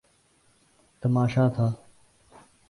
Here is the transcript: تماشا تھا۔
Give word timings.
تماشا 1.01 1.47
تھا۔ 1.49 1.71